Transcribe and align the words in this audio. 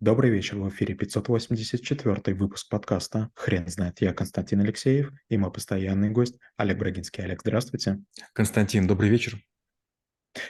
Добрый 0.00 0.30
вечер, 0.30 0.58
в 0.58 0.68
эфире 0.68 0.94
584 0.94 2.36
выпуск 2.36 2.68
подкаста 2.68 3.30
«Хрен 3.34 3.66
знает». 3.66 4.02
Я 4.02 4.12
Константин 4.12 4.60
Алексеев 4.60 5.10
и 5.30 5.38
мой 5.38 5.50
постоянный 5.50 6.10
гость 6.10 6.38
Олег 6.58 6.76
Брагинский. 6.76 7.24
Олег, 7.24 7.40
здравствуйте. 7.40 8.02
Константин, 8.34 8.86
добрый 8.86 9.08
вечер. 9.08 9.40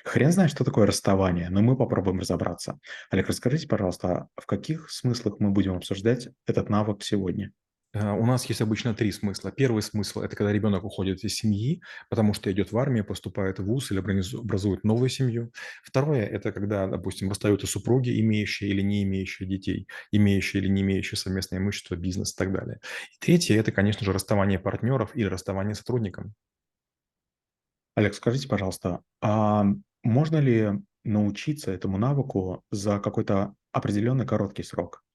Хрен 0.03 0.33
знает, 0.33 0.51
что 0.51 0.65
такое 0.65 0.85
расставание, 0.85 1.49
но 1.49 1.63
мы 1.63 1.77
попробуем 1.77 2.19
разобраться. 2.19 2.81
Олег, 3.11 3.29
расскажите, 3.29 3.69
пожалуйста, 3.69 4.27
в 4.35 4.47
каких 4.47 4.91
смыслах 4.91 5.37
мы 5.39 5.53
будем 5.53 5.77
обсуждать 5.77 6.29
этот 6.45 6.69
навык 6.69 7.05
сегодня? 7.05 7.53
Э, 7.97 8.13
у 8.13 8.27
нас 8.27 8.45
есть 8.47 8.61
обычно 8.61 8.95
три 8.95 9.11
смысла. 9.11 9.51
Первый 9.51 9.83
смысл– 9.83 10.21
это 10.21 10.37
когда 10.37 10.53
ребенок 10.53 10.85
уходит 10.85 11.25
из 11.25 11.35
семьи, 11.35 11.83
потому 12.11 12.35
что 12.35 12.53
идет 12.53 12.71
в 12.73 12.79
армию, 12.79 13.05
поступает 13.05 13.59
в 13.59 13.65
ВУЗ 13.65 13.93
или 13.93 13.99
образует 14.37 14.85
новую 14.85 15.09
семью. 15.09 15.51
Второе– 15.83 16.27
это 16.27 16.53
когда, 16.53 16.87
допустим, 16.87 17.31
расстаются 17.31 17.67
супруги, 17.67 18.21
имеющие 18.21 18.71
или 18.71 18.83
не 18.83 19.03
имеющие 19.05 19.49
детей, 19.49 19.89
имеющие 20.13 20.63
или 20.63 20.69
не 20.69 20.83
имеющие 20.83 21.17
совместное 21.17 21.59
имущество, 21.59 21.97
бизнес 21.97 22.33
и 22.35 22.37
так 22.37 22.53
далее. 22.53 22.81
И 23.15 23.25
третье– 23.25 23.57
это, 23.59 23.73
конечно 23.73 24.05
же, 24.05 24.13
расставание 24.13 24.59
партнеров 24.59 25.13
или 25.15 25.25
расставание 25.27 25.75
сотрудникам. 25.75 26.35
Олег, 27.95 28.15
скажите, 28.15 28.47
пожалуйста, 28.47 29.01
а 29.23 29.65
можно 30.03 30.37
ли 30.37 30.73
научиться 31.05 31.71
этому 31.71 31.97
навыку 31.97 32.63
за 32.71 32.99
какой-то 32.99 33.55
определенный 33.73 34.27
короткий 34.27 34.65
срок? 34.65 35.06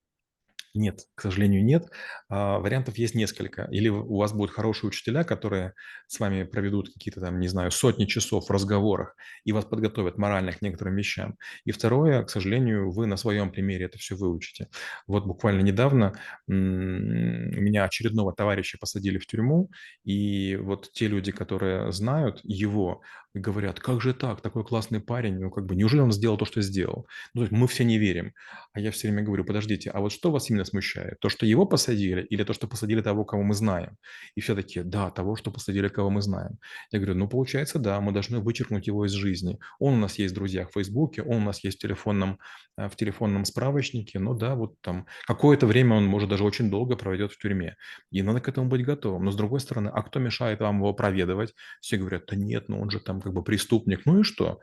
Нет, 0.74 1.02
к 1.16 1.22
сожалению, 1.24 1.66
нет. 1.66 1.90
А, 2.30 2.60
вариантов 2.60 2.98
есть 2.98 3.14
несколько. 3.14 3.68
Или 3.72 3.90
у 3.90 4.16
вас 4.18 4.32
будут 4.32 4.52
хорошие 4.56 4.88
учителя, 4.88 5.26
которые 5.26 5.74
с 6.08 6.18
вами 6.18 6.44
проведут 6.44 6.94
какие-то 6.94 7.20
там, 7.20 7.40
не 7.42 7.50
знаю, 7.50 7.72
сотни 7.72 8.06
часов 8.06 8.48
в 8.48 8.52
разговорах 8.52 9.16
и 9.44 9.52
вас 9.52 9.66
подготовят 9.66 10.18
морально 10.18 10.54
к 10.54 10.62
некоторым 10.62 10.96
вещам. 10.96 11.36
И 11.66 11.72
второе, 11.72 12.24
к 12.24 12.30
сожалению, 12.30 12.90
вы 12.92 13.06
на 13.06 13.18
своем 13.18 13.52
примере 13.52 13.86
это 13.88 13.98
все 13.98 14.16
выучите. 14.16 14.70
Вот 15.08 15.26
буквально 15.26 15.62
недавно 15.62 16.14
меня 16.48 17.84
очередного 17.84 18.34
товарища 18.34 18.78
посадили 18.80 19.18
в 19.18 19.28
тюрьму, 19.28 19.70
и 20.06 20.56
вот 20.56 20.90
те 20.94 21.08
люди, 21.08 21.32
которые 21.34 21.92
знают 21.92 22.40
его, 22.44 23.02
говорят, 23.34 23.80
как 23.80 24.02
же 24.02 24.14
так, 24.14 24.42
такой 24.42 24.64
классный 24.66 25.00
парень, 25.00 25.40
ну 25.40 25.50
как 25.50 25.66
бы, 25.66 25.76
неужели 25.76 26.02
он 26.02 26.12
сделал 26.12 26.38
то, 26.38 26.46
что 26.46 26.62
сделал? 26.62 27.08
Ну, 27.34 27.42
то 27.42 27.44
есть 27.44 27.52
мы 27.52 27.68
все 27.68 27.84
не 27.86 27.98
верим. 27.98 28.34
А 28.74 28.80
я 28.80 28.92
все 28.92 29.08
время 29.08 29.24
говорю, 29.24 29.46
подождите, 29.46 29.90
а 29.90 30.00
вот 30.02 30.12
что 30.12 30.32
вас 30.32 30.50
именно 30.50 30.66
смущает? 30.66 31.20
То, 31.20 31.30
что 31.30 31.46
его 31.46 31.66
посадили 31.66 32.24
или 32.24 32.44
то, 32.44 32.54
что 32.54 32.68
посадили 32.68 33.02
того, 33.02 33.24
кого 33.26 33.44
мы 33.44 33.54
знаем? 33.54 33.98
И 34.36 34.42
все 34.42 34.56
таки 34.56 34.82
да, 34.84 35.10
того, 35.12 35.36
что 35.36 35.52
посадили, 35.52 35.88
кого 35.88 36.10
мы 36.10 36.22
знаем. 36.22 36.58
Я 36.92 37.00
говорю, 37.00 37.16
ну, 37.16 37.28
получается, 37.30 37.80
да, 37.80 38.02
мы 38.02 38.12
должны 38.12 38.40
вычеркнуть 38.40 38.88
его 38.88 39.06
из 39.06 39.12
жизни. 39.12 39.60
Он 39.80 39.94
у 39.94 39.98
нас 39.98 40.20
есть 40.20 40.34
друзья 40.34 40.66
в 40.66 40.74
Фейсбуке, 40.74 41.22
он 41.22 41.38
у 41.38 41.46
нас 41.46 41.64
есть 41.64 41.78
в 41.78 41.82
телефонном, 41.82 42.40
э, 42.78 42.90
в 42.90 42.96
телефонном 42.96 43.46
справочнике, 43.46 44.20
ну 44.20 44.34
да, 44.34 44.56
вот 44.56 44.76
там 44.82 45.06
какое-то 45.26 45.68
время 45.68 45.96
он, 45.96 46.06
может, 46.06 46.30
даже 46.30 46.44
очень 46.44 46.70
долго 46.70 46.96
проведет 46.98 47.32
в 47.32 47.38
тюрьме. 47.38 47.76
И 48.12 48.22
надо 48.22 48.42
к 48.42 48.50
этому 48.50 48.68
быть 48.68 48.84
готовым. 48.86 49.24
Но 49.26 49.32
с 49.32 49.36
другой 49.36 49.60
стороны, 49.62 49.90
а 49.90 50.02
кто 50.04 50.20
мешает 50.20 50.60
вам 50.60 50.78
его 50.78 50.94
проведывать? 50.94 51.54
Все 51.80 51.98
говорят, 51.98 52.26
да 52.28 52.36
нет, 52.36 52.68
ну 52.68 52.82
он 52.82 52.90
же 52.90 53.00
там 53.00 53.21
как 53.22 53.34
бы 53.34 53.44
преступник. 53.44 54.06
Ну 54.06 54.20
и 54.20 54.24
что? 54.24 54.60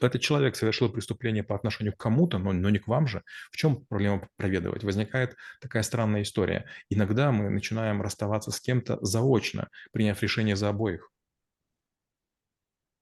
Этот 0.00 0.22
человек 0.22 0.56
совершил 0.56 0.90
преступление 0.90 1.44
по 1.44 1.54
отношению 1.54 1.94
к 1.94 1.98
кому-то, 1.98 2.38
но, 2.38 2.52
но 2.52 2.70
не 2.70 2.78
к 2.78 2.88
вам 2.88 3.06
же. 3.06 3.22
В 3.50 3.56
чем 3.56 3.84
проблема 3.84 4.28
проведывать? 4.36 4.82
Возникает 4.82 5.36
такая 5.60 5.82
странная 5.82 6.22
история. 6.22 6.66
Иногда 6.88 7.32
мы 7.32 7.50
начинаем 7.50 8.00
расставаться 8.00 8.50
с 8.50 8.60
кем-то 8.60 8.98
заочно, 9.02 9.68
приняв 9.92 10.22
решение 10.22 10.56
за 10.56 10.70
обоих. 10.70 11.10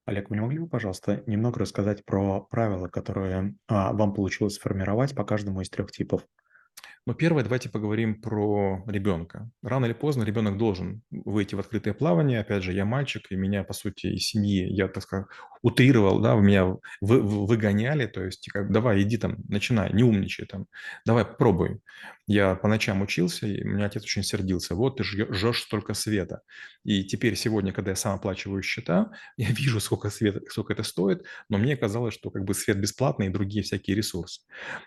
Олег, 0.05 0.31
вы 0.31 0.37
не 0.37 0.43
могли 0.43 0.59
бы, 0.59 0.69
пожалуйста, 0.69 1.23
немного 1.27 1.61
рассказать 1.61 2.05
про 2.05 2.41
правила, 2.41 2.89
которые 2.89 3.55
а, 3.69 3.93
вам 3.93 4.13
получилось 4.15 4.55
сформировать 4.55 5.15
по 5.15 5.25
каждому 5.25 5.61
из 5.61 5.71
трех 5.71 5.93
типов? 5.93 6.27
Но 7.05 7.15
первое, 7.15 7.42
давайте 7.42 7.69
поговорим 7.69 8.20
про 8.20 8.84
ребенка. 8.87 9.51
Рано 9.62 9.87
или 9.87 9.92
поздно 9.92 10.23
ребенок 10.23 10.56
должен 10.56 11.03
выйти 11.11 11.56
в 11.56 11.61
открытое 11.61 11.95
плавание. 11.95 12.41
Опять 12.41 12.62
же, 12.62 12.73
я 12.73 12.84
мальчик, 12.84 13.23
и 13.31 13.37
меня, 13.37 13.64
по 13.64 13.73
сути, 13.73 14.07
из 14.07 14.29
семьи, 14.29 14.64
я, 14.73 14.86
так 14.86 15.02
сказать, 15.02 15.27
утрировал, 15.63 16.20
да, 16.20 16.36
меня 16.36 16.77
вы, 17.01 17.20
выгоняли, 17.20 18.07
то 18.07 18.24
есть, 18.24 18.48
как, 18.52 18.70
давай, 18.70 19.02
иди 19.02 19.17
там, 19.17 19.39
начинай, 19.48 19.92
не 19.92 20.05
умничай 20.05 20.47
там, 20.47 20.67
давай, 21.05 21.24
пробуй. 21.24 21.80
Я 22.33 22.55
по 22.55 22.67
ночам 22.67 23.03
учился, 23.03 23.47
и 23.47 23.63
у 23.63 23.69
меня 23.69 23.85
отец 23.85 24.05
очень 24.05 24.23
сердился. 24.23 24.75
Вот 24.75 24.97
ты 24.97 25.05
жжешь 25.05 25.61
столько 25.61 25.93
света. 25.93 26.41
И 26.83 27.05
теперь 27.05 27.37
сегодня, 27.37 27.75
когда 27.75 27.91
я 27.91 27.97
сам 27.97 28.15
оплачиваю 28.15 28.63
счета, 28.63 29.11
я 29.37 29.48
вижу, 29.51 29.81
сколько, 29.81 30.09
света, 30.09 30.41
сколько 30.48 30.73
это 30.73 30.83
стоит, 30.83 31.27
но 31.51 31.59
мне 31.59 31.77
казалось, 31.77 32.15
что 32.15 32.31
как 32.31 32.45
бы 32.45 32.55
свет 32.55 32.81
бесплатный 32.81 33.27
и 33.27 33.29
другие 33.29 33.63
всякие 33.63 33.97
ресурсы. 33.97 34.41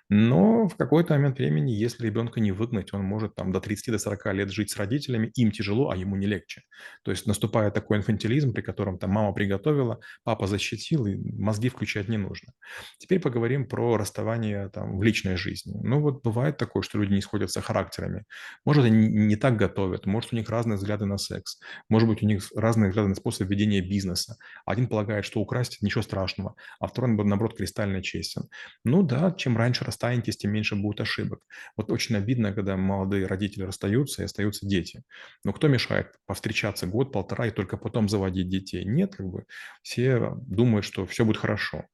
Но 0.10 0.68
в 0.68 0.76
какой-то 0.76 1.14
момент 1.14 1.38
времени, 1.38 1.70
если 1.72 2.08
ребенка 2.08 2.40
не 2.40 2.52
выгнать, 2.52 2.94
он 2.94 3.04
может 3.04 3.36
там 3.36 3.52
до 3.52 3.62
30 3.62 3.92
до 3.92 4.00
40 4.00 4.34
лет 4.34 4.52
жить 4.52 4.72
с 4.72 4.78
родителями, 4.78 5.32
им 5.36 5.52
тяжело, 5.52 5.92
а 5.92 5.96
ему 5.96 6.16
не 6.16 6.26
легче. 6.26 6.64
То 7.04 7.12
есть 7.12 7.28
наступает 7.28 7.76
такой 7.76 8.00
инфантилизм, 8.00 8.54
при 8.54 8.62
котором 8.64 8.98
там 8.98 9.12
мама 9.12 9.34
приготовила, 9.34 10.00
папа 10.24 10.48
защитил, 10.48 11.06
и 11.06 11.16
мозги 11.16 11.70
включать 11.70 12.10
не 12.10 12.18
нужно. 12.18 12.54
Теперь 12.98 13.20
поговорим 13.20 13.68
про 13.68 13.98
расставание 13.98 14.70
там 14.70 14.98
в 14.98 15.04
личной 15.04 15.38
жизни. 15.38 15.80
Ну 15.84 16.00
вот 16.00 16.24
бывает 16.24 16.58
такое, 16.58 16.82
что 16.82 16.98
люди 16.98 17.14
не 17.14 17.22
сходятся 17.36 17.62
характерами. 17.62 18.24
Может, 18.66 18.86
они 18.86 19.08
не 19.08 19.36
так 19.36 19.58
готовят, 19.58 20.06
может, 20.06 20.34
у 20.34 20.36
них 20.36 20.50
разные 20.50 20.78
взгляды 20.78 21.06
на 21.06 21.18
секс, 21.18 21.60
может 21.90 22.08
быть, 22.08 22.24
у 22.24 22.26
них 22.26 22.48
разные 22.56 22.90
взгляды 22.90 23.10
на 23.10 23.16
способ 23.16 23.50
ведения 23.50 23.82
бизнеса. 23.82 24.38
Один 24.66 24.88
полагает, 24.88 25.26
что 25.26 25.42
украсть– 25.42 25.78
ничего 25.82 26.02
страшного, 26.02 26.56
а 26.80 26.88
второй, 26.88 27.12
наоборот, 27.12 27.58
кристально 27.58 28.02
честен. 28.02 28.44
Ну 28.86 29.04
да, 29.04 29.32
чем 29.32 29.58
раньше 29.58 29.84
расстанетесь, 29.84 30.38
тем 30.38 30.52
меньше 30.52 30.76
будет 30.76 31.02
ошибок. 31.02 31.42
Вот 31.76 31.92
очень 31.92 32.16
обидно, 32.16 32.54
когда 32.54 32.78
молодые 32.78 33.28
родители 33.28 33.64
расстаются 33.64 34.22
и 34.22 34.26
остаются 34.26 34.66
дети. 34.66 35.04
Но 35.44 35.52
кто 35.52 35.68
мешает 35.68 36.16
повстречаться 36.26 36.88
год-полтора 36.88 37.48
и 37.48 37.52
только 37.52 37.78
потом 37.78 38.08
заводить 38.08 38.50
детей? 38.50 38.86
Нет, 38.86 39.16
как 39.16 39.28
бы 39.28 39.44
все 39.82 40.34
думают, 40.48 40.86
что 40.86 41.06
все 41.06 41.26
будет 41.26 41.38
хорошо. 41.38 41.86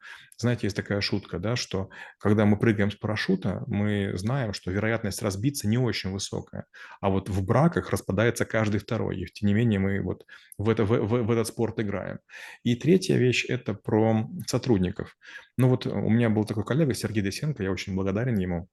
Знаете, 0.41 0.66
есть 0.68 0.75
такая 0.75 1.02
шутка, 1.02 1.38
да, 1.38 1.56
что 1.56 1.90
когда 2.18 2.46
мы 2.46 2.57
прыгаем 2.57 2.90
с 2.90 2.96
парашюта, 2.96 3.63
мы 3.68 4.12
знаем, 4.16 4.53
что 4.53 4.72
вероятность 4.72 5.22
разбиться 5.22 5.68
не 5.68 5.78
очень 5.78 6.12
высокая. 6.12 6.66
А 7.00 7.09
вот 7.09 7.29
в 7.29 7.46
браках 7.46 7.91
распадается 7.91 8.46
каждый 8.46 8.79
второй. 8.79 9.22
И 9.22 9.25
тем 9.28 9.47
не 9.47 9.53
менее 9.53 9.79
мы 9.79 10.02
вот 10.02 10.25
в, 10.57 10.69
это, 10.69 10.84
в, 10.84 10.90
в, 10.90 11.24
в 11.24 11.31
этот 11.31 11.47
спорт 11.47 11.79
играем. 11.79 12.19
И 12.63 12.75
третья 12.75 13.18
вещь– 13.18 13.46
это 13.47 13.75
про 13.75 14.28
сотрудников. 14.47 15.16
Ну 15.57 15.69
вот 15.69 15.85
у 15.85 16.09
меня 16.09 16.31
был 16.31 16.44
такой 16.44 16.66
коллега 16.66 16.96
Сергей 16.96 17.22
Десенко, 17.22 17.62
я 17.62 17.72
очень 17.72 17.94
благодарен 17.94 18.38
ему 18.38 18.68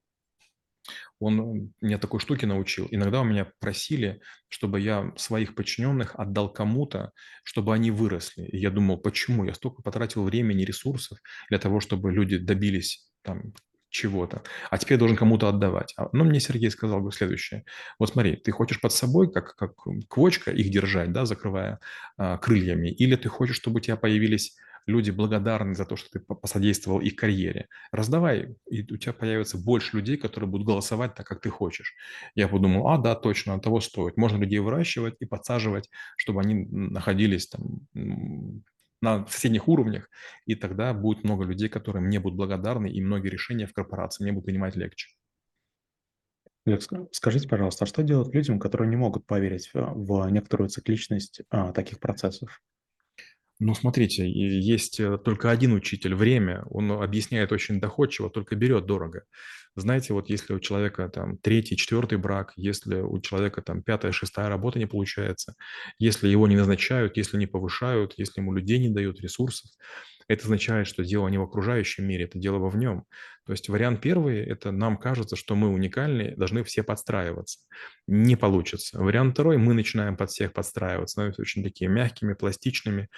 он 1.19 1.73
меня 1.81 1.97
такой 1.97 2.19
штуки 2.19 2.45
научил. 2.45 2.87
Иногда 2.91 3.21
у 3.21 3.25
меня 3.25 3.51
просили, 3.59 4.21
чтобы 4.47 4.79
я 4.79 5.11
своих 5.17 5.55
подчиненных 5.55 6.15
отдал 6.15 6.51
кому-то, 6.51 7.11
чтобы 7.43 7.73
они 7.73 7.91
выросли. 7.91 8.45
И 8.45 8.57
я 8.57 8.71
думал, 8.71 8.97
почему? 8.97 9.43
Я 9.43 9.53
столько 9.53 9.81
потратил 9.81 10.23
времени, 10.23 10.63
ресурсов 10.63 11.19
для 11.49 11.59
того, 11.59 11.79
чтобы 11.79 12.11
люди 12.11 12.37
добились 12.37 13.09
там 13.21 13.53
чего-то, 13.89 14.43
а 14.69 14.77
теперь 14.77 14.93
я 14.93 14.99
должен 14.99 15.17
кому-то 15.17 15.49
отдавать. 15.49 15.93
А, 15.97 16.03
Но 16.03 16.23
ну, 16.23 16.25
мне 16.25 16.39
Сергей 16.39 16.69
сказал 16.69 17.01
бы 17.01 17.11
следующее. 17.11 17.65
Вот 17.97 18.09
смотри, 18.09 18.35
ты 18.35 18.51
хочешь 18.51 18.79
под 18.79 18.93
собой, 18.93 19.31
как, 19.31 19.55
как 19.55 19.73
квочка, 20.07 20.51
их 20.51 20.69
держать, 20.69 21.11
да, 21.11 21.25
закрывая 21.25 21.79
а, 22.17 22.37
крыльями, 22.37 22.89
или 22.89 23.15
ты 23.15 23.29
хочешь, 23.29 23.55
чтобы 23.55 23.77
у 23.77 23.79
тебя 23.79 23.95
появились 23.97 24.55
люди 24.89 25.11
благодарны 25.11 25.75
за 25.75 25.85
то, 25.85 25.95
что 25.95 26.09
ты 26.09 26.19
посодействовал 26.19 26.99
их 26.99 27.15
карьере. 27.15 27.67
Раздавай, 27.91 28.55
и 28.69 28.81
у 28.91 28.97
тебя 28.97 29.13
появится 29.13 29.57
больше 29.57 29.97
людей, 29.97 30.17
которые 30.17 30.49
будут 30.49 30.67
голосовать 30.67 31.15
так, 31.15 31.27
как 31.27 31.41
ты 31.41 31.49
хочешь. 31.49 31.95
Я 32.35 32.47
подумал, 32.47 32.87
а, 32.89 32.97
да, 32.97 33.15
точно, 33.15 33.59
того 33.59 33.79
стоит. 33.81 34.17
Можно 34.17 34.37
людей 34.37 34.59
выращивать 34.59 35.15
и 35.19 35.25
подсаживать, 35.25 35.89
чтобы 36.17 36.41
они 36.41 36.65
находились 36.69 37.47
там 37.47 37.87
на 39.01 39.25
соседних 39.27 39.67
уровнях, 39.67 40.09
и 40.45 40.55
тогда 40.55 40.93
будет 40.93 41.23
много 41.23 41.45
людей, 41.45 41.69
которые 41.69 42.03
мне 42.03 42.19
будут 42.19 42.37
благодарны, 42.37 42.87
и 42.87 43.01
многие 43.01 43.29
решения 43.29 43.65
в 43.65 43.73
корпорации 43.73 44.23
мне 44.23 44.33
будут 44.33 44.47
принимать 44.47 44.75
легче. 44.75 45.09
скажите, 47.11 47.47
пожалуйста, 47.47 47.85
а 47.85 47.87
что 47.87 48.03
делать 48.03 48.33
людям, 48.33 48.59
которые 48.59 48.89
не 48.89 48.97
могут 48.97 49.25
поверить 49.25 49.71
в 49.73 50.29
некоторую 50.29 50.69
цикличность 50.69 51.41
а, 51.49 51.71
таких 51.71 51.99
процессов? 51.99 52.61
Ну, 53.59 53.75
смотрите, 53.75 54.29
есть 54.29 54.99
э, 55.01 55.17
только 55.17 55.51
один 55.51 55.73
учитель– 55.73 56.15
время. 56.15 56.63
Он 56.69 56.91
объясняет 56.91 57.51
очень 57.51 57.81
доходчиво, 57.81 58.29
только 58.29 58.55
берет 58.55 58.85
дорого. 58.85 59.25
Знаете, 59.75 60.13
вот 60.13 60.29
если 60.29 60.53
у 60.53 60.59
человека 60.59 61.07
там 61.09 61.37
третий, 61.37 61.77
четвертый 61.77 62.17
брак, 62.17 62.53
если 62.55 63.01
у 63.01 63.19
человека 63.21 63.61
там 63.61 63.81
пятая, 63.81 64.11
шестая 64.11 64.49
работа 64.49 64.79
не 64.79 64.87
получается, 64.87 65.55
если 65.97 66.27
его 66.27 66.47
не 66.47 66.57
назначают, 66.57 67.17
если 67.17 67.37
не 67.37 67.47
повышают, 67.47 68.13
если 68.17 68.41
ему 68.41 68.53
людей 68.53 68.79
не 68.79 68.89
дают, 68.89 69.21
ресурсов, 69.21 69.69
это 70.27 70.43
означает, 70.43 70.87
что 70.87 71.03
дело 71.03 71.27
не 71.27 71.39
в 71.39 71.41
окружающем 71.41 72.05
мире, 72.05 72.25
это 72.25 72.37
дело 72.37 72.59
во 72.59 72.69
в 72.69 72.77
нем. 72.77 73.05
То 73.45 73.53
есть 73.53 73.67
вариант 73.67 73.99
первый– 73.99 74.37
это 74.45 74.71
нам 74.71 74.97
кажется, 74.97 75.35
что 75.35 75.55
мы 75.55 75.69
уникальны, 75.69 76.35
должны 76.35 76.63
все 76.63 76.83
подстраиваться. 76.83 77.59
Не 78.05 78.35
получится. 78.35 78.99
Вариант 79.01 79.33
второй– 79.33 79.57
мы 79.57 79.73
начинаем 79.73 80.15
под 80.15 80.29
всех 80.29 80.53
подстраиваться, 80.53 81.13
становимся 81.13 81.41
очень 81.41 81.63
такими 81.63 81.91
мягкими, 81.91 82.33
пластичными, 82.33 83.09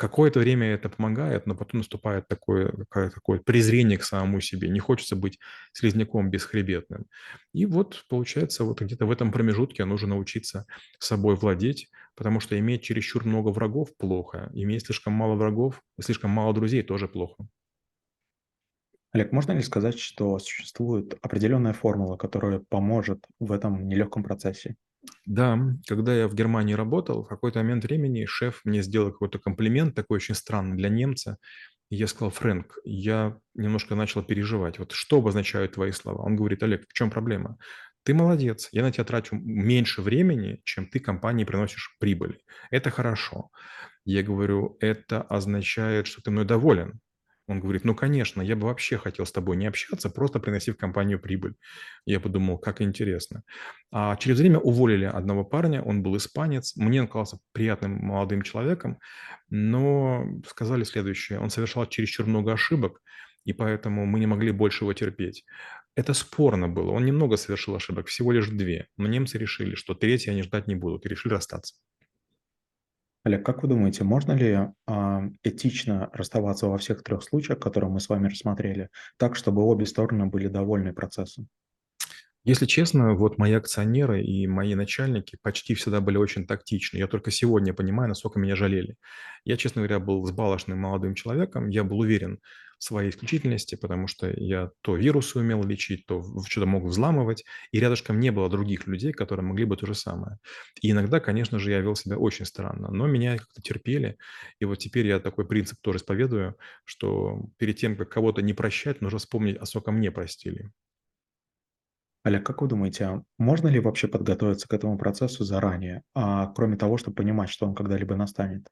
Какое-то 0.00 0.40
время 0.40 0.66
это 0.66 0.88
помогает, 0.88 1.46
но 1.46 1.54
потом 1.54 1.80
наступает 1.80 2.26
такое, 2.26 2.72
такое 2.90 3.38
презрение 3.38 3.98
к 3.98 4.02
самому 4.02 4.40
себе. 4.40 4.70
Не 4.70 4.80
хочется 4.80 5.14
быть 5.14 5.38
слизняком 5.74 6.30
бесхребетным. 6.30 7.04
И 7.52 7.66
вот, 7.66 8.06
получается, 8.08 8.64
вот 8.64 8.80
где-то 8.80 9.04
в 9.04 9.10
этом 9.10 9.30
промежутке 9.30 9.84
нужно 9.84 10.08
научиться 10.08 10.64
собой 10.98 11.36
владеть, 11.36 11.90
потому 12.16 12.40
что 12.40 12.58
иметь 12.58 12.82
чересчур 12.82 13.26
много 13.26 13.50
врагов– 13.50 13.94
плохо, 13.98 14.48
иметь 14.54 14.86
слишком 14.86 15.12
мало 15.12 15.34
врагов, 15.34 15.82
слишком 16.00 16.30
мало 16.30 16.54
друзей– 16.54 16.82
тоже 16.82 17.06
плохо. 17.06 17.46
Олег, 19.12 19.32
можно 19.32 19.52
ли 19.52 19.60
сказать, 19.60 19.98
что 19.98 20.38
существует 20.38 21.18
определенная 21.20 21.74
формула, 21.74 22.16
которая 22.16 22.60
поможет 22.70 23.26
в 23.38 23.52
этом 23.52 23.86
нелегком 23.86 24.22
процессе? 24.22 24.76
Да, 25.26 25.58
когда 25.86 26.14
я 26.14 26.28
в 26.28 26.34
Германии 26.34 26.74
работал, 26.74 27.24
в 27.24 27.28
какой-то 27.28 27.60
момент 27.60 27.84
времени 27.84 28.26
шеф 28.26 28.60
мне 28.64 28.82
сделал 28.82 29.12
какой-то 29.12 29.38
комплимент, 29.38 29.94
такой 29.94 30.16
очень 30.16 30.34
странный 30.34 30.76
для 30.76 30.88
немца. 30.88 31.38
И 31.90 31.96
я 31.96 32.06
сказал, 32.06 32.30
Фрэнк, 32.30 32.78
я 32.84 33.38
немножко 33.54 33.94
начал 33.94 34.22
переживать. 34.22 34.78
Вот 34.78 34.92
что 34.92 35.18
обозначают 35.18 35.72
твои 35.72 35.92
слова? 35.92 36.22
Он 36.22 36.36
говорит, 36.36 36.62
Олег, 36.62 36.84
в 36.88 36.92
чем 36.92 37.10
проблема? 37.10 37.58
Ты 38.04 38.14
молодец, 38.14 38.68
я 38.72 38.82
на 38.82 38.92
тебя 38.92 39.04
трачу 39.04 39.36
меньше 39.36 40.00
времени, 40.02 40.60
чем 40.64 40.86
ты 40.88 41.00
компании 41.00 41.44
приносишь 41.44 41.96
прибыль. 41.98 42.40
Это 42.70 42.90
хорошо. 42.90 43.50
Я 44.04 44.22
говорю, 44.22 44.76
это 44.80 45.22
означает, 45.22 46.06
что 46.06 46.22
ты 46.22 46.30
мной 46.30 46.44
доволен. 46.44 47.00
Он 47.50 47.58
говорит, 47.60 47.84
ну, 47.84 47.94
конечно, 47.96 48.40
я 48.42 48.54
бы 48.54 48.68
вообще 48.68 48.96
хотел 48.96 49.26
с 49.26 49.32
тобой 49.32 49.56
не 49.56 49.66
общаться, 49.66 50.08
просто 50.08 50.38
приносив 50.38 50.76
компанию 50.76 51.18
прибыль. 51.18 51.54
Я 52.06 52.20
подумал, 52.20 52.58
как 52.58 52.80
интересно. 52.80 53.42
А 53.90 54.14
через 54.16 54.38
время 54.38 54.58
уволили 54.60 55.04
одного 55.04 55.44
парня, 55.44 55.82
он 55.82 56.02
был 56.02 56.16
испанец. 56.16 56.76
Мне 56.76 57.00
он 57.00 57.08
казался 57.08 57.38
приятным 57.52 57.98
молодым 57.98 58.42
человеком, 58.42 58.98
но 59.48 60.24
сказали 60.46 60.84
следующее. 60.84 61.40
Он 61.40 61.50
совершал 61.50 61.86
чересчур 61.86 62.26
много 62.26 62.52
ошибок, 62.52 63.02
и 63.44 63.52
поэтому 63.52 64.06
мы 64.06 64.20
не 64.20 64.26
могли 64.26 64.52
больше 64.52 64.84
его 64.84 64.92
терпеть. 64.92 65.44
Это 65.96 66.14
спорно 66.14 66.68
было. 66.68 66.92
Он 66.92 67.04
немного 67.04 67.36
совершил 67.36 67.74
ошибок, 67.74 68.06
всего 68.06 68.30
лишь 68.30 68.48
две. 68.48 68.86
Но 68.96 69.08
немцы 69.08 69.38
решили, 69.38 69.74
что 69.74 69.94
третьей 69.94 70.30
они 70.30 70.42
ждать 70.42 70.68
не 70.68 70.76
будут, 70.76 71.04
и 71.04 71.08
решили 71.08 71.32
расстаться. 71.32 71.74
Олег, 73.22 73.44
как 73.44 73.62
вы 73.62 73.68
думаете, 73.68 74.02
можно 74.02 74.32
ли 74.32 74.58
а, 74.86 75.22
этично 75.42 76.10
расставаться 76.14 76.68
во 76.68 76.78
всех 76.78 77.02
трех 77.02 77.22
случаях, 77.22 77.60
которые 77.60 77.90
мы 77.90 78.00
с 78.00 78.08
вами 78.08 78.28
рассмотрели, 78.28 78.88
так, 79.18 79.36
чтобы 79.36 79.62
обе 79.62 79.84
стороны 79.84 80.26
были 80.26 80.48
довольны 80.48 80.94
процессом? 80.94 81.48
Если 82.44 82.64
честно, 82.66 83.14
вот 83.14 83.36
мои 83.38 83.52
акционеры 83.52 84.22
и 84.22 84.46
мои 84.46 84.74
начальники 84.74 85.36
почти 85.42 85.74
всегда 85.74 86.00
были 86.00 86.16
очень 86.16 86.46
тактичны. 86.46 86.96
Я 86.98 87.06
только 87.06 87.30
сегодня 87.30 87.74
понимаю, 87.74 88.08
насколько 88.08 88.38
меня 88.38 88.56
жалели. 88.56 88.96
Я, 89.44 89.56
честно 89.58 89.82
говоря, 89.82 90.00
был 90.00 90.24
сбалошным 90.24 90.78
молодым 90.78 91.14
человеком. 91.14 91.68
Я 91.68 91.84
был 91.84 91.98
уверен 91.98 92.38
в 92.78 92.84
своей 92.84 93.10
исключительности, 93.10 93.74
потому 93.74 94.06
что 94.06 94.30
я 94.34 94.70
то 94.80 94.96
вирусы 94.96 95.38
умел 95.38 95.62
лечить, 95.64 96.06
то 96.06 96.22
что-то 96.46 96.66
мог 96.66 96.84
взламывать, 96.84 97.44
и 97.72 97.78
рядышком 97.78 98.18
не 98.18 98.30
было 98.32 98.48
других 98.48 98.86
людей, 98.86 99.12
которые 99.12 99.44
могли 99.44 99.66
бы 99.66 99.76
то 99.76 99.84
же 99.84 99.94
самое. 99.94 100.38
И 100.80 100.90
иногда, 100.90 101.20
конечно 101.20 101.58
же, 101.58 101.70
я 101.70 101.80
вел 101.80 101.94
себя 101.94 102.16
очень 102.16 102.46
странно, 102.46 102.90
но 102.90 103.06
меня 103.06 103.36
как-то 103.36 103.60
терпели. 103.60 104.16
И 104.60 104.64
вот 104.64 104.76
теперь 104.78 105.06
я 105.06 105.20
такой 105.20 105.46
принцип 105.46 105.78
тоже 105.82 105.98
исповедую, 105.98 106.56
что 106.86 107.42
перед 107.58 107.76
тем, 107.76 107.96
как 107.96 108.08
кого-то 108.08 108.40
не 108.40 108.54
прощать, 108.54 109.02
нужно 109.02 109.18
вспомнить, 109.18 109.58
а 109.58 109.66
сколько 109.66 109.92
мне 109.92 110.10
простили. 110.10 110.70
Олег, 112.24 112.46
как 112.46 112.62
вы 112.62 112.68
думаете, 112.68 113.04
а 113.04 113.22
можно 113.38 113.68
ли 113.68 113.78
вообще 113.78 114.08
подготовиться 114.08 114.66
к 114.68 114.72
этому 114.72 114.96
процессу 114.98 115.44
заранее, 115.44 116.02
а, 116.14 116.46
кроме 116.46 116.76
того, 116.78 116.96
чтобы 116.96 117.14
понимать, 117.16 117.50
что 117.50 117.66
он 117.66 117.74
когда-либо 117.74 118.16
настанет? 118.16 118.68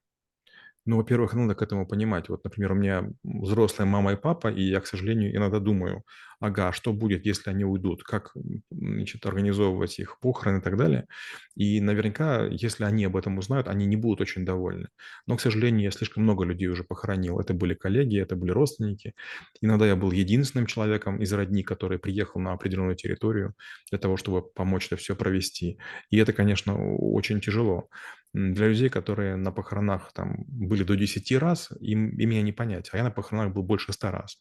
Ну, 0.91 0.97
во-первых, 0.97 1.35
надо 1.35 1.55
к 1.55 1.61
этому 1.61 1.87
понимать. 1.87 2.31
Вот, 2.31 2.45
например, 2.45 2.73
у 2.73 2.75
меня 2.75 3.11
взрослая 3.23 3.87
мама 3.87 4.13
и 4.15 4.17
папа, 4.17 4.49
и 4.49 4.63
я, 4.63 4.81
к 4.81 4.87
сожалению, 4.87 5.37
иногда 5.37 5.59
думаю, 5.59 6.03
ага, 6.41 6.73
что 6.73 6.95
будет, 6.95 7.27
если 7.27 7.51
они 7.51 7.65
уйдут? 7.65 8.05
Как, 8.05 8.33
значит, 8.71 9.27
организовывать 9.27 9.99
их 9.99 10.19
похороны 10.19 10.61
и 10.61 10.63
так 10.63 10.79
далее? 10.79 11.05
И 11.57 11.83
наверняка, 11.83 12.47
если 12.47 12.85
они 12.85 13.05
об 13.05 13.17
этом 13.19 13.37
узнают, 13.37 13.69
они 13.69 13.85
не 13.85 13.97
будут 13.97 14.23
очень 14.23 14.47
довольны. 14.47 14.89
Но, 15.27 15.37
к 15.37 15.43
сожалению, 15.43 15.83
я 15.83 15.91
слишком 15.91 16.23
много 16.23 16.45
людей 16.45 16.69
уже 16.69 16.85
похоронил. 16.85 17.39
Это 17.39 17.53
были 17.53 17.75
коллеги, 17.75 18.19
это 18.19 18.35
были 18.35 18.51
родственники. 18.53 19.13
Иногда 19.61 19.87
я 19.87 19.95
был 19.95 20.11
единственным 20.11 20.67
человеком 20.67 21.21
из 21.21 21.31
родни, 21.35 21.63
который 21.65 21.99
приехал 21.99 22.41
на 22.41 22.53
определенную 22.53 22.97
территорию 22.97 23.53
для 23.91 23.99
того, 23.99 24.17
чтобы 24.17 24.41
помочь 24.43 24.87
это 24.87 24.97
все 24.97 25.15
провести. 25.15 25.79
И 26.09 26.17
это, 26.17 26.33
конечно, 26.33 26.75
очень 26.97 27.41
тяжело. 27.43 27.91
Для 28.39 28.69
людей, 28.69 28.89
которые 28.89 29.35
на 29.37 29.51
похоронах 29.51 30.13
там 30.13 30.45
были 30.47 30.85
до 30.85 30.95
десяти 30.97 31.37
раз, 31.37 31.71
им 31.81 32.11
им 32.11 32.31
меня 32.31 32.43
не 32.43 32.53
понять, 32.53 32.89
а 32.93 32.97
я 32.97 33.03
на 33.03 33.11
похоронах 33.11 33.53
был 33.53 33.65
больше 33.65 33.93
ста 33.93 34.13
раз. 34.13 34.39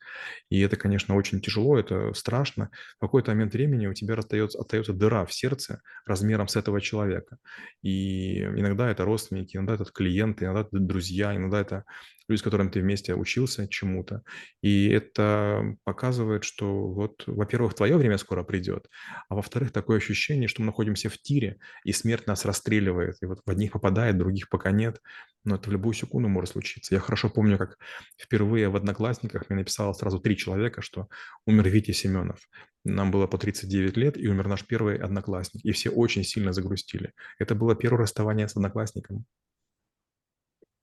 И 0.50 0.60
это, 0.60 0.76
конечно, 0.76 1.16
очень 1.16 1.42
тяжело, 1.42 1.80
это 1.80 2.14
страшно. 2.14 2.70
В 2.98 3.02
какой-то 3.02 3.32
момент 3.32 3.54
времени 3.54 3.88
у 3.88 3.94
тебя 3.94 4.14
остается 4.16 4.60
остается 4.60 4.94
дыра 4.94 5.26
в 5.26 5.34
сердце 5.34 5.82
размером 6.06 6.48
с 6.48 6.56
этого 6.56 6.80
человека. 6.80 7.38
И 7.82 8.42
иногда 8.42 8.92
это 8.92 9.04
родственники, 9.04 9.58
иногда 9.58 9.74
это 9.74 9.86
клиенты, 9.86 10.46
иногда 10.46 10.62
это 10.62 10.80
друзья, 10.80 11.36
иногда 11.36 11.60
это 11.60 11.84
люди, 12.28 12.40
с 12.40 12.44
которыми 12.44 12.70
ты 12.70 12.82
вместе 12.82 13.16
учился 13.16 13.68
чему-то. 13.68 14.24
И 14.62 14.90
это 14.90 15.76
показывает, 15.84 16.44
что 16.44 16.88
вот, 16.88 17.24
во-первых, 17.26 17.74
твое 17.74 17.98
время 17.98 18.18
скоро 18.18 18.44
придет, 18.44 18.88
а 19.30 19.36
во-вторых, 19.36 19.72
такое 19.72 19.98
ощущение, 19.98 20.48
что 20.48 20.62
мы 20.62 20.68
находимся 20.68 21.10
в 21.10 21.18
тире, 21.18 21.60
и 21.84 21.92
смерть 21.92 22.28
нас 22.28 22.46
расстреливает. 22.46 23.18
И 23.22 23.26
вот 23.26 23.42
в 23.46 23.50
одних 23.50 23.72
попадает, 23.72 24.18
других 24.18 24.50
пока 24.50 24.72
нет. 24.72 25.02
Но 25.44 25.56
это 25.56 25.70
в 25.70 25.74
любую 25.74 25.94
секунду 25.94 26.28
может 26.28 26.52
случиться. 26.52 26.94
Я 26.94 27.00
хорошо 27.00 27.30
помню, 27.30 27.58
как 27.58 27.78
впервые 28.22 28.68
в 28.70 28.76
«Одноклассниках» 28.76 29.50
мне 29.50 29.60
написало 29.60 29.94
сразу 29.94 30.20
три 30.20 30.36
человека, 30.36 30.82
что 30.82 31.08
умер 31.46 31.70
Витя 31.70 31.92
Семенов. 31.92 32.40
Нам 32.84 33.12
было 33.12 33.28
по 33.28 33.38
39 33.38 33.98
лет, 33.98 34.18
и 34.18 34.28
умер 34.28 34.48
наш 34.48 34.66
первый 34.66 34.98
одноклассник. 34.98 35.64
И 35.64 35.72
все 35.72 35.90
очень 35.90 36.24
сильно 36.24 36.54
загрустили. 36.54 37.14
Это 37.40 37.56
было 37.56 37.76
первое 37.76 38.02
расставание 38.02 38.48
с 38.48 38.56
одноклассником. 38.56 39.26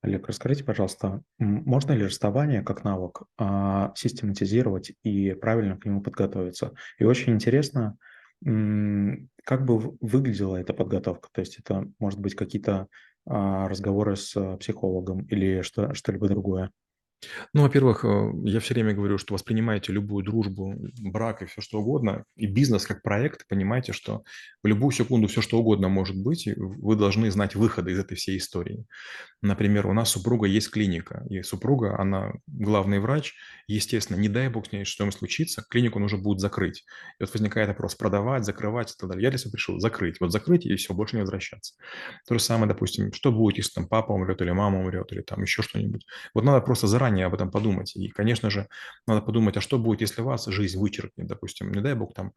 Олег, 0.05 0.29
расскажите, 0.29 0.65
пожалуйста, 0.65 1.23
можно 1.39 1.93
ли 1.93 2.05
расставание 2.05 2.61
как 2.61 2.85
навык 2.85 3.23
а, 3.39 3.95
систематизировать 3.97 4.93
и 5.03 5.33
правильно 5.33 5.79
к 5.79 5.87
нему 5.87 6.03
подготовиться? 6.03 6.75
И 6.99 7.05
очень 7.05 7.33
интересно, 7.33 7.97
как 8.45 9.65
бы 9.65 9.97
выглядела 10.03 10.57
эта 10.57 10.75
подготовка? 10.75 11.31
То 11.33 11.41
есть 11.41 11.59
это, 11.59 11.87
может 11.99 12.21
быть, 12.21 12.35
какие-то 12.35 12.89
а, 13.27 13.67
разговоры 13.67 14.17
с 14.17 14.37
а, 14.37 14.59
психологом 14.59 15.25
или 15.25 15.63
что, 15.63 15.95
что-либо 15.95 16.29
другое? 16.29 16.71
Ну, 17.53 17.63
во-первых, 17.63 18.05
э, 18.05 18.31
я 18.45 18.61
все 18.61 18.75
время 18.75 18.95
говорю, 18.95 19.19
что 19.19 19.35
воспринимайте 19.35 19.93
любую 19.93 20.25
дружбу, 20.25 20.75
брак 21.01 21.43
и 21.43 21.47
все 21.47 21.61
что 21.61 21.79
угодно, 21.79 22.25
и 22.37 22.47
бизнес 22.47 22.87
как 22.87 23.03
проект, 23.03 23.47
понимаете, 23.49 23.93
что 23.93 24.25
в 24.63 24.67
любую 24.67 24.93
секунду 24.93 25.27
все 25.29 25.41
что 25.41 25.59
угодно 25.59 25.89
может 25.89 26.17
быть, 26.17 26.47
и 26.47 26.55
вы 26.57 26.97
должны 26.97 27.31
знать 27.31 27.55
выходы 27.55 27.93
из 27.93 27.99
этой 27.99 28.17
всей 28.17 28.39
истории. 28.39 28.85
Например, 29.43 29.87
у 29.87 29.93
нас 29.93 30.11
супруга 30.11 30.47
есть 30.47 30.71
клиника, 30.71 31.25
и 31.31 31.43
супруга, 31.43 31.99
она 31.99 32.33
главный 32.47 32.99
врач. 32.99 33.35
Естественно, 33.67 34.19
не 34.19 34.29
дай 34.29 34.49
бог 34.49 34.67
с 34.67 34.73
ней 34.73 34.85
что-нибудь 34.85 35.19
случится, 35.19 35.65
клинику 35.69 35.99
нужно 35.99 36.19
будет 36.19 36.41
закрыть. 36.41 36.85
И 37.19 37.23
вот 37.23 37.33
возникает 37.33 37.69
вопрос, 37.69 37.95
продавать, 37.95 38.45
закрывать 38.45 38.93
и 38.93 38.95
так 38.99 39.09
далее. 39.09 39.25
Я 39.25 39.31
для 39.31 39.39
себя 39.39 39.53
решил 39.55 39.79
закрыть. 39.81 40.21
Вот 40.21 40.33
закрыть 40.33 40.67
и 40.67 40.75
все, 40.77 40.95
больше 40.95 41.17
не 41.17 41.23
возвращаться. 41.23 41.75
То 42.27 42.35
же 42.35 42.41
самое, 42.41 42.69
допустим, 42.69 43.13
что 43.13 43.33
будет, 43.33 43.59
если 43.59 43.73
там 43.73 43.89
папа 43.89 44.13
умрет 44.13 44.41
или 44.43 44.51
мама 44.51 44.81
умрет, 44.81 45.13
или 45.13 45.21
там 45.23 45.43
еще 45.43 45.63
что-нибудь. 45.63 46.07
Вот 46.35 46.45
надо 46.45 46.61
просто 46.61 46.87
заранее 46.87 47.14
об 47.23 47.35
этом 47.35 47.51
подумать. 47.51 47.95
И, 47.97 48.09
конечно 48.09 48.51
же, 48.51 48.69
надо 49.07 49.21
подумать, 49.23 49.57
а 49.57 49.61
что 49.61 49.79
будет, 49.79 50.01
если 50.01 50.23
вас 50.23 50.47
жизнь 50.47 50.79
вычеркнет, 50.79 51.27
допустим, 51.27 51.73
не 51.73 51.81
дай 51.81 51.95
бог 51.95 52.15
там, 52.15 52.33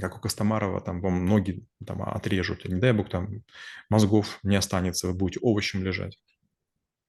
как 0.00 0.16
у 0.16 0.20
Костомарова, 0.20 0.80
там 0.80 1.00
вам 1.00 1.26
ноги 1.26 1.64
там 1.86 2.02
отрежут, 2.02 2.64
не 2.64 2.80
дай 2.80 2.92
бог 2.92 3.08
там 3.08 3.42
мозгов 3.90 4.38
не 4.42 4.56
останется, 4.56 5.06
вы 5.06 5.14
будете 5.14 5.40
овощем 5.40 5.82
лежать. 5.82 6.18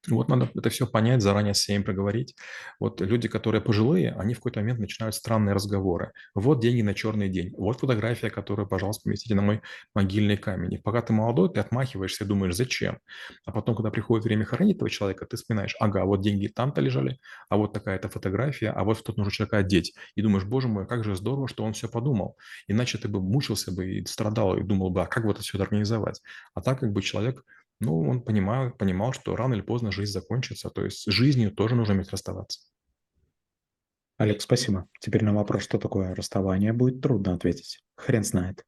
Вот 0.08 0.30
надо 0.30 0.50
это 0.54 0.70
все 0.70 0.86
понять, 0.86 1.22
заранее 1.22 1.54
с 1.54 1.62
семьей 1.62 1.84
проговорить. 1.84 2.36
Вот 2.80 3.02
люди, 3.02 3.28
которые 3.28 3.62
пожилые, 3.62 4.14
они 4.14 4.34
в 4.34 4.38
какой-то 4.38 4.60
момент 4.60 4.80
начинают 4.80 5.16
странные 5.16 5.54
разговоры. 5.54 6.12
Вот 6.36 6.60
деньги 6.62 6.82
на 6.82 6.94
черный 6.94 7.30
день, 7.30 7.54
вот 7.58 7.80
фотография, 7.80 8.30
которую, 8.30 8.68
пожалуйста, 8.68 9.04
поместите 9.06 9.36
на 9.36 9.42
мой 9.42 9.62
могильный 9.96 10.38
камень. 10.38 10.74
И 10.74 10.78
пока 10.78 11.02
ты 11.02 11.14
молодой, 11.14 11.50
ты 11.52 11.60
отмахиваешься 11.60 12.24
и 12.24 12.28
думаешь, 12.28 12.56
зачем? 12.56 13.00
А 13.46 13.52
потом, 13.52 13.76
когда 13.76 13.90
приходит 13.90 14.26
время 14.26 14.46
хоронить 14.46 14.76
этого 14.76 14.90
человека, 14.90 15.26
ты 15.26 15.38
вспоминаешь, 15.38 15.76
ага, 15.80 16.06
вот 16.06 16.22
деньги 16.22 16.48
там-то 16.48 16.82
лежали, 16.82 17.20
а 17.50 17.58
вот 17.58 17.74
такая-то 17.74 18.10
фотография, 18.10 18.70
а 18.70 18.84
вот 18.84 19.04
тут 19.04 19.18
нужно 19.18 19.32
человека 19.32 19.58
одеть. 19.58 19.94
И 20.16 20.22
думаешь, 20.22 20.46
боже 20.46 20.68
мой, 20.68 20.88
как 20.88 21.04
же 21.04 21.16
здорово, 21.16 21.48
что 21.48 21.64
он 21.64 21.74
все 21.74 21.90
подумал. 21.90 22.38
Иначе 22.68 22.98
ты 22.98 23.08
бы 23.08 23.22
мучился 23.22 23.72
бы 23.72 24.00
и 24.00 24.06
страдал, 24.06 24.58
и 24.58 24.64
думал 24.64 24.90
бы, 24.92 25.02
а 25.02 25.06
как 25.06 25.26
вот 25.26 25.38
это 25.38 25.44
все 25.44 25.60
организовать? 25.60 26.22
А 26.54 26.62
так 26.62 26.80
как 26.80 26.92
бы 26.92 27.02
человек 27.02 27.44
ну, 27.80 28.08
он 28.08 28.22
понимал 28.22 28.72
понимал, 28.72 29.14
что 29.14 29.36
рано 29.36 29.54
или 29.54 29.62
поздно 29.62 29.92
жизнь 29.92 30.12
закончится, 30.12 30.70
то 30.70 30.84
есть 30.84 31.00
с 31.00 31.12
жизнью 31.12 31.52
тоже 31.52 31.76
нужно 31.76 31.94
уметь 31.94 32.12
расставаться. 32.12 32.60
Олег, 34.18 34.42
спасибо. 34.42 34.88
Теперь 35.02 35.24
на 35.24 35.34
вопрос, 35.34 35.64
что 35.64 35.78
такое 35.78 36.16
расставание, 36.16 36.72
будет 36.72 37.02
трудно 37.02 37.34
ответить. 37.34 37.84
Хрен 37.96 38.24
знает. 38.24 38.64